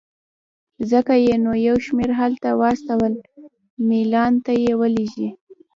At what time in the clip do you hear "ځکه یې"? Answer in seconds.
0.91-1.35